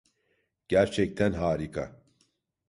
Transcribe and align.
Gerçekten 0.69 1.31
harika. 1.33 2.01